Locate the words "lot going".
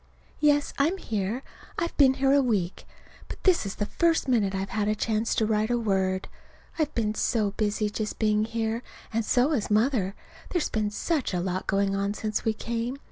11.39-11.95